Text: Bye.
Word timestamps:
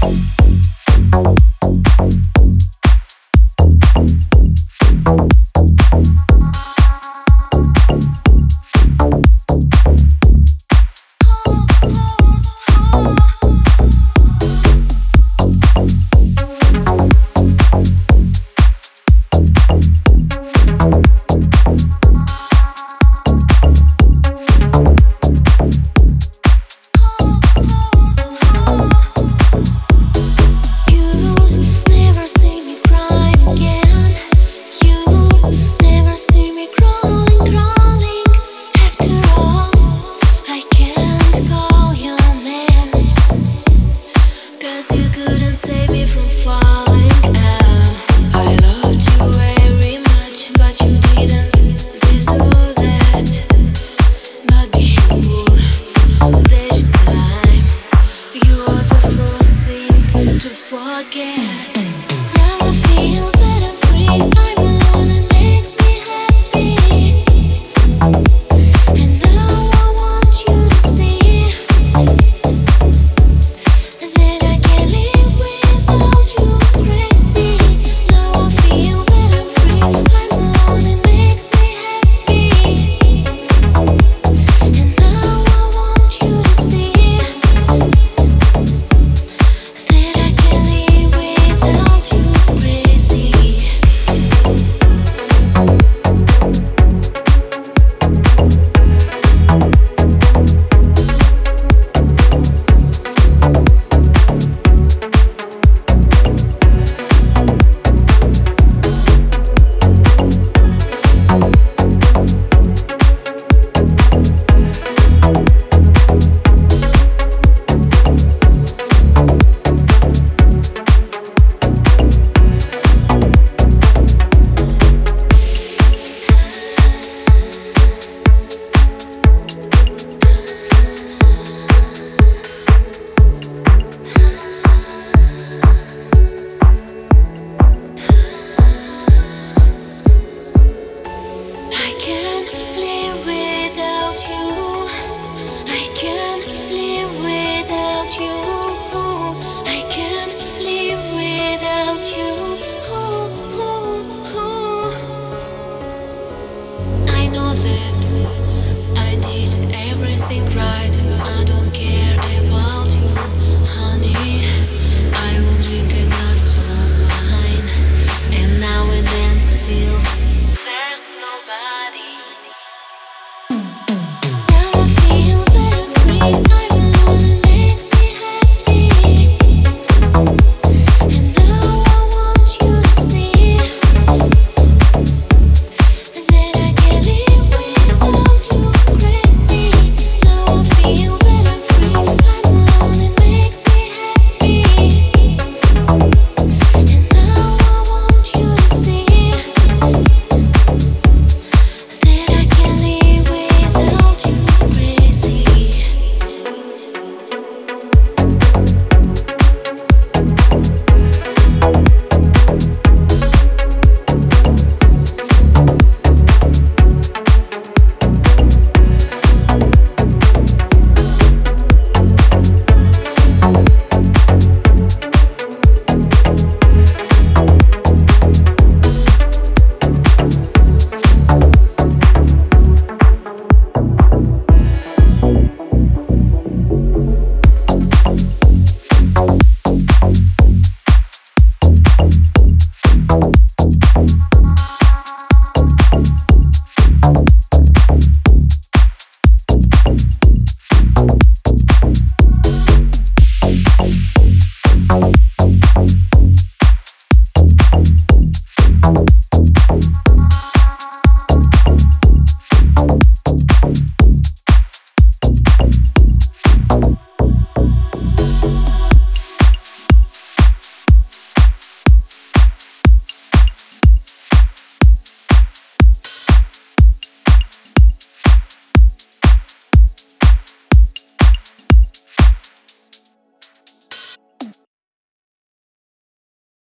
Bye. 0.00 0.37